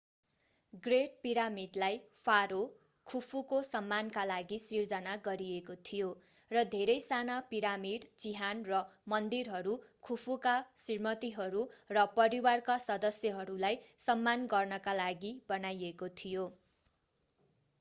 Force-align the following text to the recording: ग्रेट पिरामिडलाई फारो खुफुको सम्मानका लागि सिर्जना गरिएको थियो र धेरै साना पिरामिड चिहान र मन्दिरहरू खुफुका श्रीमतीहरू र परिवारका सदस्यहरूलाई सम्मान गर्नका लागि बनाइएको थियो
ग्रेट 0.83 1.17
पिरामिडलाई 1.23 1.97
फारो 2.21 2.61
खुफुको 3.07 3.59
सम्मानका 3.67 4.23
लागि 4.25 4.57
सिर्जना 4.61 5.13
गरिएको 5.27 5.75
थियो 5.89 6.07
र 6.51 6.63
धेरै 6.71 6.95
साना 7.03 7.35
पिरामिड 7.51 8.09
चिहान 8.23 8.65
र 8.69 8.79
मन्दिरहरू 9.13 9.75
खुफुका 10.09 10.55
श्रीमतीहरू 10.79 11.67
र 11.93 12.07
परिवारका 12.17 12.79
सदस्यहरूलाई 12.85 13.79
सम्मान 14.01 14.49
गर्नका 14.51 14.97
लागि 15.03 15.35
बनाइएको 15.49 16.11
थियो 16.17 16.49